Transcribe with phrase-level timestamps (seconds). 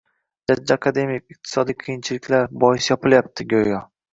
[0.51, 3.87] «Jajji akademik» «iqtisodiy qiyinchiliklar» bois yopilyapti, go‘yo.